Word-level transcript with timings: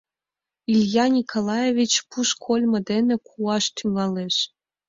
Илья 0.73 1.05
Николаевич 1.17 1.93
пуш 2.09 2.29
кольмо 2.43 2.79
дене 2.89 3.15
куаш 3.27 3.65
тӱҥалеш. 3.75 4.35